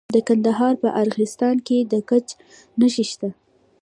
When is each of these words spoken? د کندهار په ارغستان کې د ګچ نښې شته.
د 0.15 0.17
کندهار 0.27 0.73
په 0.83 0.89
ارغستان 1.01 1.55
کې 1.67 1.77
د 1.91 1.93
ګچ 2.09 2.27
نښې 2.79 3.05
شته. 3.11 3.29